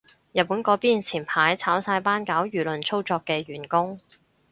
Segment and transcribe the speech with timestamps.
[0.31, 3.99] 日本嗰邊前排炒晒班搞輿論操作嘅員工